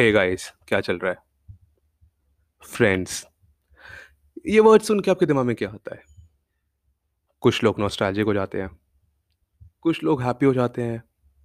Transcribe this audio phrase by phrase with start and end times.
[0.00, 1.18] Hey guys क्या चल रहा है?
[2.64, 3.26] फ्रेंड्स
[4.46, 6.02] ये वर्ड सुन के आपके दिमाग में क्या आता है?
[7.40, 8.80] कुछ लोग नॉस्टैल्जिक हो जाते हैं।
[9.80, 11.02] कुछ लोग हैप्पी हो जाते हैं,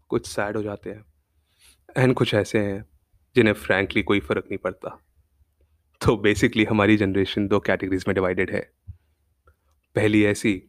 [0.10, 1.05] कुछ सैड हो जाते हैं।
[1.97, 2.86] एंड कुछ ऐसे हैं
[3.36, 5.03] जिन्हें फ्रैंकली कोई फ़र्क नहीं पड़ता।
[6.01, 8.72] तो बेसिकली हमारी जनरेशन दो कैटेगरीज में डिवाइडेड है।
[9.96, 10.63] पहली ऐसी,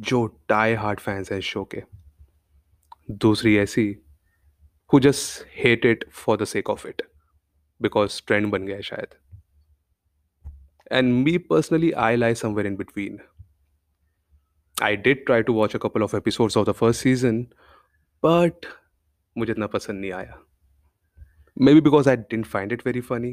[0.00, 1.82] जो टाई हार्ट फैंस हैं शो के।
[3.10, 3.98] दूसरी ऐसी
[4.92, 7.02] who just hate it for the sake of it
[7.80, 9.14] because trend बन गया शायद
[10.92, 13.18] and me personally I lie somewhere in between
[14.76, 17.40] I did try to watch a couple of episodes of the first season
[18.22, 18.66] but
[19.36, 20.38] मुझे इतना पसंद नहीं आया.
[21.74, 23.32] Maybe because I didn't find it very funny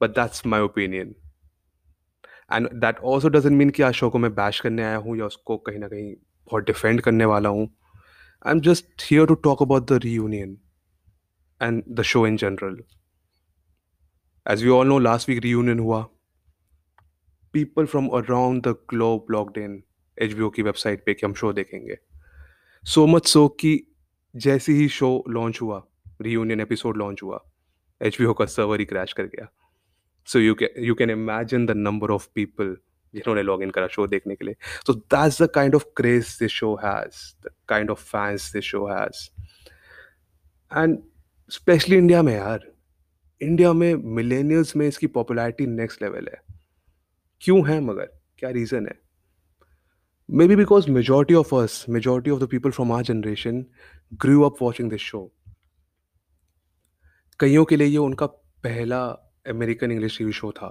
[0.00, 1.14] but that's my opinion
[2.52, 5.26] and that also doesn't mean कि आज show को मैं bash करने आया हूँ या
[5.26, 7.68] उसको कहीं ना कहीं बहुत डिफेंड करने वाला हूँ.
[8.46, 10.56] I am just here to talk about the reunion
[11.60, 12.78] and the show in general
[14.46, 16.02] as we all know last week reunion हुआ
[17.54, 19.82] people from around the globe locked in
[20.18, 21.96] H की वेबसाइट पे कि हम show देखेंगे
[22.84, 23.78] so much so कि
[24.34, 25.82] जैसे ही show launch हुआ
[26.22, 27.44] रीयूनियन एपिसोड लॉन्च हुआ
[28.00, 29.48] एच का सर्वर ही क्रैश कर गया
[30.28, 32.76] so you can you can imagine the number of people
[33.14, 34.54] जिन्होंने लॉग इन करा शो देखने के लिए।
[34.86, 38.86] तो that's the kind of craze this show has the kind of fans this show
[38.86, 39.28] has
[40.70, 40.98] and
[41.52, 42.66] specially India में यार
[43.40, 46.40] India में millennials में इसकी पॉपुलैरिटी नेक्स्ट लेवल है।
[47.42, 48.08] क्यों है मगर?
[48.38, 48.98] क्या रीज़न है?
[50.48, 53.64] Maybe because majority of us majority of the people from our generation
[54.14, 55.30] grew up watching this show
[57.40, 58.26] कईयों के लिए ये उनका
[58.64, 59.04] पहला
[59.48, 60.68] अमेरिकन इंग्लिश टीवी शो था।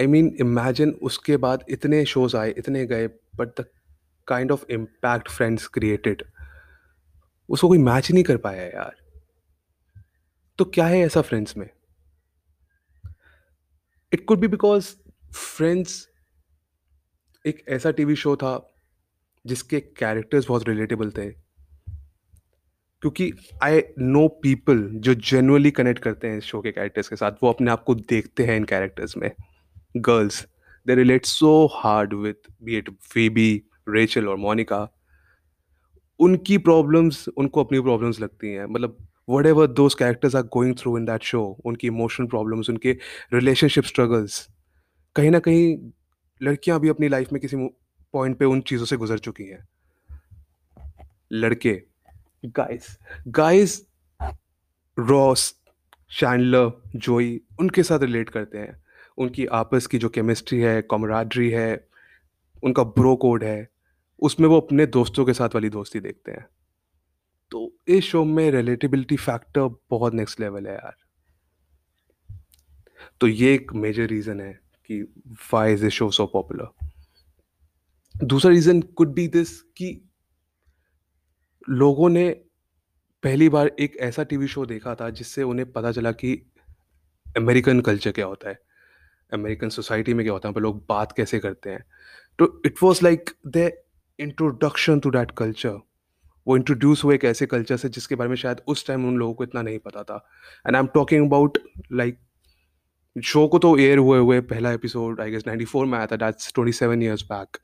[0.00, 3.06] आई मीन इमेजिन उसके बाद इतने शोज़ आए, इतने गए
[3.36, 3.64] but the
[4.26, 6.22] kind of impact Friends created
[7.48, 8.96] उसको कोई मैच नहीं कर पाया यार।
[10.58, 11.70] तो क्या है ऐसा फ्रेंड्स में?
[14.12, 14.94] It could be because
[15.34, 16.08] Friends
[17.46, 18.74] एक ऐसा टीवी शो था
[19.46, 21.30] जिसके कैरेक्टर्स बहुत रिलेटेबल थे।
[23.00, 23.32] क्योंकि
[23.62, 27.52] आई नो पीपल जो जेनुअली कनेक्ट करते हैं इस शो के कैरेक्टर्स के साथ, वो
[27.52, 29.30] अपने आप को देखते हैं इन कैरेक्टर्स में।
[29.94, 30.46] Girls
[30.86, 34.86] they relate so hard with be it Phoebe Rachel और मोनिका
[36.20, 38.96] उनकी प्रॉब्लम्स उनको अपनी प्रॉब्लम्स लगती हैं। मतलब
[39.46, 42.92] whatever those characters are going through in that show उनकी इमोशनल प्रॉब्लम्स उनके
[43.34, 44.46] रिलेशनशिप स्ट्रगल्स
[45.16, 45.76] कहीं ना कहीं
[46.40, 47.56] लड़कियाँ भी अपनी लाइफ में किसी
[48.14, 49.66] पॉइंट पे उन चीज़ों से गुजर चुकी हैं।
[51.32, 51.80] लड़के
[52.46, 52.96] गाइस
[53.28, 53.80] गाइस
[54.96, 55.54] रॉस
[56.10, 58.83] शैंडलर जोई उनके साथ रिलेट करते हैं।
[59.18, 61.88] उनकी आपस की जो केमिस्ट्री है कॉमराड्री है,
[62.62, 63.68] उनका ब्रो कोड है,
[64.22, 66.46] उसमें वो अपने दोस्तों के साथ वाली दोस्ती देखते हैं।
[67.50, 70.96] तो इस शो में रिलेटिबिलिटी फैक्टर बहुत नेक्स्ट लेवल है यार।
[73.20, 74.52] तो ये एक मेजर रीज़न है
[74.90, 75.02] कि
[75.52, 76.68] why is a show so popular
[78.24, 80.10] दूसरा रीज़न कुड बी दिस कि
[81.70, 82.30] लोगों ने
[83.22, 86.50] पहली बार एक ऐसा टीवी शो देखा था जिससे उन्हें पता चला कि
[87.36, 88.58] अमेरिकन कल्चर क्या होता है।
[89.34, 91.84] अमेरिकन सोसाइटी में क्या होता है पर लोग बात कैसे करते हैं?
[92.38, 93.70] तो it was like the
[94.18, 95.80] introduction to that culture
[96.46, 99.34] वो इंट्रोड्यूस हुए एक ऐसे कल्चर से जिसके बारे में शायद उस टाइम उन लोगों
[99.34, 100.28] को इतना नहीं पता था.
[100.66, 101.58] And I am talking about
[101.92, 102.18] like
[103.24, 106.16] show को तो एयर हुए हुए पहला episode I guess ninety four में आया था
[106.16, 107.56] that's twenty seven years back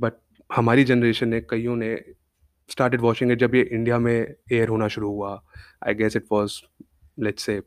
[0.00, 0.12] but
[0.54, 1.96] हमारी जनरेशन ने, कईयों ने
[2.70, 5.42] स्टार्टेड वॉचिंग इट जब ये इंडिया में एयर होना शुरू हुआ.
[5.86, 6.60] I guess it was
[7.20, 7.60] let's say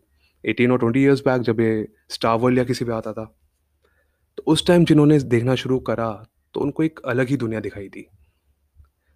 [0.46, 3.36] eighteen और ट्वेंटी ईयर्स बैक जब ये स्टार वर्ल्ड या किसी पे आता था
[4.38, 8.08] तो उस टाइम जिन्होंने देखना शुरू करा तो उनको एक अलग ही दुनिया दिखाई दी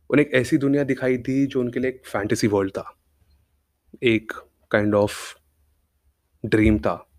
[0.10, 3.00] उन्हें एक ऐसी दुनिया दिखाई दी जो उनके लिए एक फैंटेसी वर्ल्ड था।
[4.04, 4.32] एक
[4.72, 5.18] काइंड ऑफ़
[6.46, 7.10] ड्रीम था।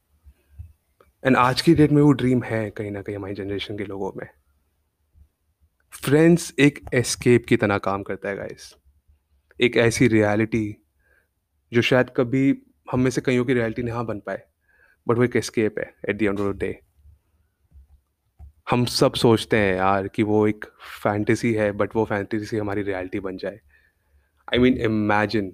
[1.26, 4.12] एंड आज की डेट में वो ड्रीम है कहीं ना कहीं हमारी जनरेशन के लोगों
[4.16, 4.26] में।
[5.90, 8.74] फ्रेंड्स एक एस्केप की तरह काम करता है गाइस
[9.60, 10.76] एक ऐसी रियलिटी
[11.72, 14.42] जो शायद कभी हम में से कईयों की रियलिटी नहीं बन पाए
[15.06, 16.78] बट वो एक एस्केप है at the end of the day
[18.70, 20.64] हम सब सोचते हैं यार कि वो एक
[21.02, 23.60] फैंटेसी है बट वो फैंटेसी हमारी रियलिटी बन जाए.
[24.48, 25.52] आई मीन इमेजिन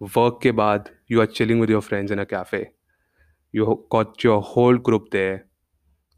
[0.00, 2.66] वर्क के बाद you are chilling with your friends in a cafe
[3.54, 5.26] you got your whole group they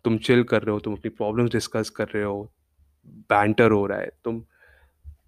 [0.05, 2.53] तुम चिल कर रहे हो, तुम अपनी प्रॉब्लम्स डिस्कस कर रहे हो
[3.31, 4.45] बैंटर हो रहा है, तुम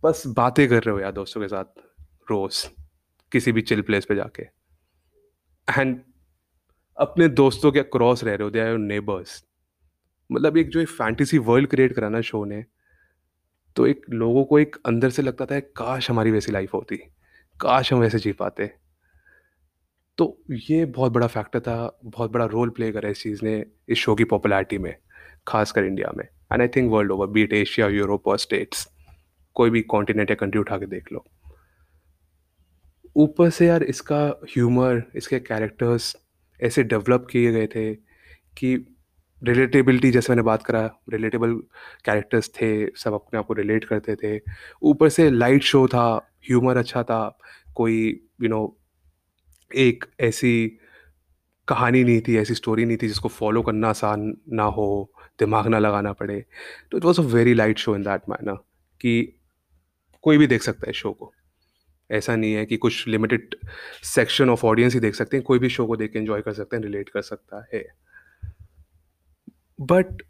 [0.05, 1.81] बस बातें कर रहे हो यार दोस्तों के साथ
[2.31, 2.65] रोज,
[3.33, 4.47] किसी भी चिल प्लेस पे जाके.
[5.79, 6.01] एंड
[6.99, 9.43] अपने दोस्तों के क्रॉस रह रहे हो दे आर नेबर्स
[10.31, 12.65] मतलब एक जो एक फैंटेसी वर्ल्ड क्रिएट कराना शो ने
[13.77, 16.97] तो एक लोगों को एक अंदर से लगता था काश हमारी वैसी लाइफ होती
[17.61, 18.71] काश हम वैसे जी पाते।
[20.19, 23.99] तो ये बहुत बड़ा फैक्टर था, बहुत बड़ा रोल प्ले करा इस चीज़ ने इस
[23.99, 24.95] शो की पॉपुलैरिटी में,
[25.49, 28.87] ख़ासकर इंडिया में। And I think world over be it Asia, Europe और स्टेट्स,
[29.57, 31.25] कोई भी कॉन्टिनेंट या कंट्री उठा के देख लो।
[33.21, 34.19] ऊपर से यार इसका
[34.51, 36.17] ह्यूमर, इसके कैरेक्टर्स
[36.61, 37.95] ऐसे डेवलप किए गए थे
[38.59, 38.75] कि
[39.43, 40.83] रिलेटेबिलिटी जैसे मैंने बात करा,
[41.13, 41.55] रिलेटेबल
[42.05, 44.41] कैरेक्टर्स थे, सब अपने आप को रिलेट करते थे।
[44.83, 47.39] ऊपर से लाइट शो था, ह्यूमर अच्छा था,
[47.75, 48.77] कोई यू नो
[49.71, 50.79] एक ऐसी
[51.69, 55.79] कहानी नहीं थी, ऐसी स्टोरी नहीं थी जिसको फ़ॉलो करना आसान ना हो, दिमाग ना
[55.79, 56.45] लगाना पड़े।
[56.91, 58.57] तो it was a very light show in that manner
[59.01, 59.41] कि
[60.23, 61.33] कोई भी देख सकता है शो को।
[62.11, 63.55] ऐसा नहीं है कि कुछ लिमिटेड
[64.03, 66.53] सेक्शन ऑफ़ ऑडियंस ही देख सकते हैं, कोई भी शो को देख के एन्जॉय कर
[66.53, 67.87] सकते हैं, रिलेट कर सकता है।
[69.81, 70.23] बट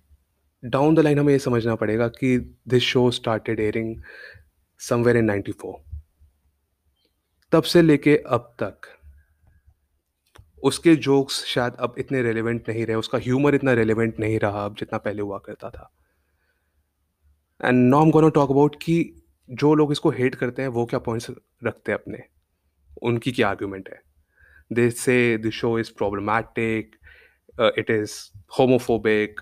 [0.64, 4.02] डाउन द लाइन हमें ये समझना पड़ेगा कि this show started airing
[4.78, 5.74] somewhere in 94
[7.52, 8.80] तब से लेके अब तक
[10.62, 14.76] उसके जोक्स शायद अब इतने रेलेवेंट नहीं रहे, उसका ह्यूमर इतना रेलेवेंट नहीं रहा अब
[14.76, 15.92] जितना पहले हुआ करता था।
[17.64, 19.19] And am gonna talk about कि
[19.50, 21.30] जो लोग इसको हेट करते हैं वो क्या पॉइंट्स
[21.64, 22.18] रखते हैं अपने,
[23.02, 24.00] उनकी क्या आर्ग्यूमेंट है।
[24.70, 26.96] They say the show is problematic,
[27.78, 28.12] it is
[28.58, 29.40] homophobic,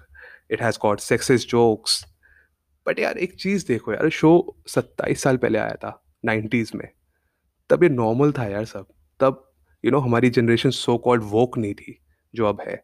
[0.51, 2.05] it has got sexist jokes.
[2.87, 6.89] But यार एक चीज़ देखो यार शो 27 साल पहले आया था 90s में,
[7.71, 8.87] तब ये नॉर्मल था यार सब।
[9.21, 9.45] तब
[9.85, 11.99] यू you नो know, हमारी जनरेशन सो कॉल्ड वोक नहीं थी,
[12.35, 12.83] जो अब है।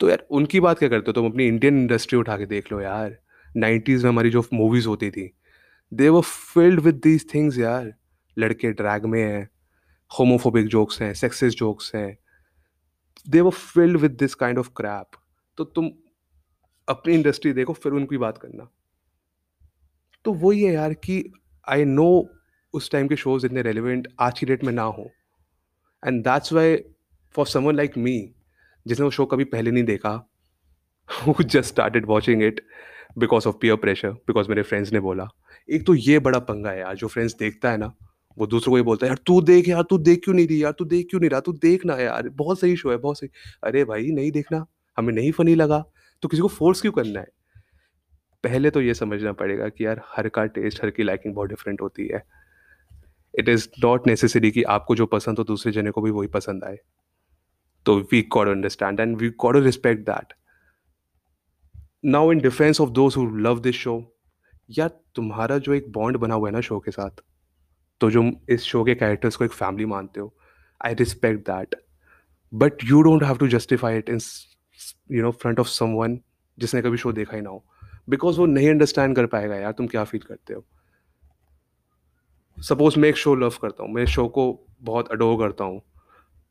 [0.00, 2.80] तो यार उनकी बात क्या करते हो तुम अपनी इंडियन इंडस्ट्री उठा के देख लो
[2.80, 3.18] यार।
[3.48, 5.35] 90s में हमारी जो मूवीज़ होती थी,
[5.92, 7.94] they were filled with these things यार।
[8.38, 9.48] लड़के ड्रैग में हैं,
[10.18, 12.18] होमोफोबिक जोक्स हैं, सेक्सिस्ट जोक्स हैं।
[13.28, 15.06] They were filled with this kind of crap.
[15.56, 15.90] तो तुम
[16.88, 18.68] अपनी इंडस्ट्री देखो फिर उनकी बात करना।
[20.24, 21.32] तो वही है यार कि
[21.68, 22.28] आई नो
[22.74, 25.10] उस टाइम के शोज़ इतने रेलिवेंट आज की डेट में ना हो।
[26.06, 26.76] And that's why
[27.34, 28.34] for someone like me
[28.86, 30.30] जिसने वो शो कभी पहले नहीं देखा
[31.10, 32.60] who just started watching it
[33.18, 35.28] because of peer pressure because मेरे फ्रेंड्स ने बोला।
[35.70, 37.92] एक तो ये बड़ा पंगा है यार, जो फ्रेंड्स देखता है ना,
[38.38, 40.62] वो दूसरों को ये बोलता है, यार, तू देख यार, तू देख क्यों नहीं रही
[40.64, 43.28] यार, तू देख क्यों नहीं रहा, तू देखना यार, बहुत सही शो है, बहुत सही।
[43.64, 44.66] अरे भाई, नहीं देखना,
[44.98, 45.84] हमें नहीं फनी लगा
[46.22, 47.26] तो किसी को फोर्स क्यों करना है?
[48.44, 51.80] पहले तो ये समझना पड़ेगा कि यार, हर का टेस्ट हर की लाइकिंग बहुत डिफरेंट
[51.80, 52.22] होती है।
[53.38, 56.64] इट इज़ नॉट नेसेसरी कि आपको जो पसंद हो, दूसरे जने को भी वही पसंद
[56.64, 56.78] आए।
[57.86, 60.32] तो we got understand and we got respect that
[62.06, 63.92] now in defence of those who love this show
[64.70, 67.22] यार, तुम्हारा जो एक बॉन्ड बना हुआ है ना शो के साथ
[68.00, 70.34] तो जो इस शो के कैरेक्टर्स को एक फैमिली मानते हो
[70.80, 71.74] I respect that
[72.52, 74.18] but you don't have to justify it in
[75.12, 76.18] you know front of someone
[76.58, 77.64] जिसने कभी शो देखा ही ना हो
[78.10, 80.64] बिकॉज़ वो नहीं अंडरस्टैंड कर पाएगा यार, तुम क्या फील करते हो?
[82.58, 84.44] सपोज़ मैं एक शो लव करता हूँ, मैं शो को
[84.82, 85.78] बहुत अडोर करता हूँ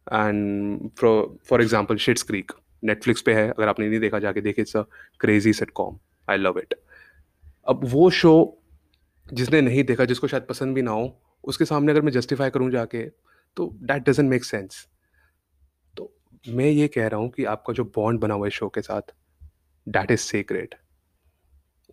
[0.07, 2.51] and for example Schitt's Creek
[2.85, 4.81] Netflix पे है, अगर आपने नहीं देखा, जाके देखे it's a
[5.19, 5.97] crazy sitcom
[6.27, 6.73] I love it
[7.67, 8.61] अब वो शो
[9.25, 12.69] जिसने नहीं देखा, जिसको शायद पसंद भी ना हो, उसके सामने अगर मैं जस्टिफाई करूँ
[12.71, 13.03] जाके
[13.57, 14.87] तो डैट डजेंट मेक सेंस
[15.97, 16.11] तो
[16.45, 19.13] मैं ये कह रहा हूँ कि आपका जो बॉन्ड बना हुआ है शो के साथ
[19.87, 20.75] डैट इज़ सीक्रेट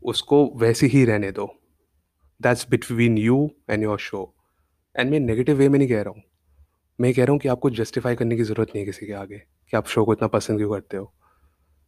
[0.03, 1.47] उसको वैसे ही रहने दो.
[2.41, 4.23] That's between you and your show
[4.97, 6.23] and मैं नेगेटिव वे में नहीं कह रहा हूँ.
[6.99, 9.43] मैं कह रहा हूँ कि आपको जस्टिफाई करने की ज़रूरत नहीं है किसी के आगे.
[9.73, 11.13] कि आप शो को इतना पसंद क्यों करते हो?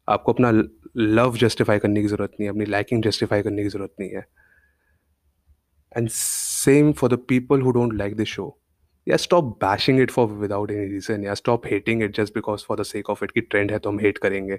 [0.08, 0.50] आपको अपना
[0.96, 4.26] लव जस्टिफाई करने की ज़रूरत नहीं है, अपनी लाइकिंग जस्टिफाई करने की ज़रूरत नहीं है।
[5.96, 8.46] And same for the people who don't like this show
[9.06, 12.80] या stop bashing it for without any reason या stop hating it just because for
[12.80, 14.58] the sake of it की ट्रेंड है तो हम हेट करेंगे।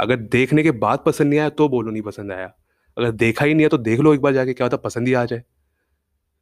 [0.00, 2.52] अगर देखने के बाद पसंद नहीं आया तो बोलो नहीं पसंद आया।
[2.96, 5.14] अगर देखा ही नहीं है तो देख लो एक बार जाके, क्या होता पसंद ही
[5.14, 5.42] आ जाए।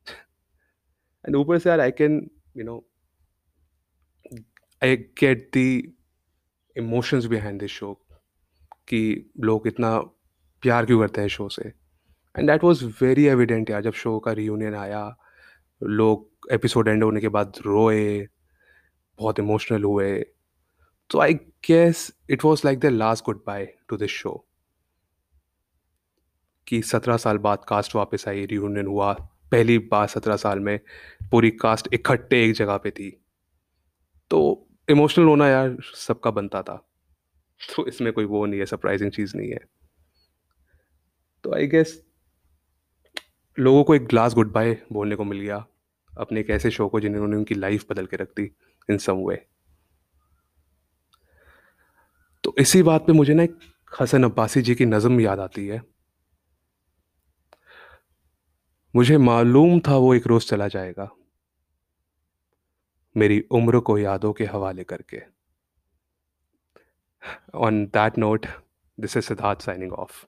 [1.24, 2.20] एंड ऊपर से यार I can
[2.56, 2.84] you know
[4.86, 5.94] I get the
[6.76, 8.06] emotions behind this show
[8.88, 10.00] कि लोग इतना
[10.62, 11.62] प्यार क्यों करते हैं शो से?
[12.38, 15.16] And that was very evident यार, जब शो का रियूनियन आया,
[15.82, 18.28] लोग एपिसोड एंड होने के बाद रोए,
[19.18, 20.20] बहुत इमोशनल हुए।
[21.10, 24.48] तो I guess it was like the last goodbye to this show
[26.66, 29.12] कि सत्रह साल बाद कास्ट वापस आई रियूनियन हुआ।
[29.50, 30.80] पहली बार सत्रह साल में
[31.30, 33.22] पूरी कास्ट इकट्ठे एक जगह पे थी।
[34.30, 36.76] तो इमोशनल होना यार सबका बनता था।
[37.60, 39.60] तो इसमें कोई वो नहीं है सरप्राइजिंग चीज़ नहीं है।
[41.44, 42.02] तो आई गेस
[43.58, 45.64] लोगों को एक ग्लास गुड बाय बोलने को मिल गया।
[46.12, 48.44] अपने एक ऐसे शो को जिन्होंने उनकी लाइफ बदल के रख दी
[48.88, 49.36] इन सम वे
[52.44, 53.58] तो इसी बात पे मुझे ना एक
[54.00, 55.80] हसन अब्बासी जी की नज़म याद आती है।
[58.94, 61.08] मुझे मालूम था वो एक रोज़ चला जाएगा।
[63.16, 65.22] मेरी उम्र को यादों के हवाले करके।
[67.54, 68.46] On that note
[69.00, 70.26] this is Siddharth signing off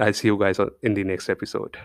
[0.00, 1.76] I see you guys in the next episode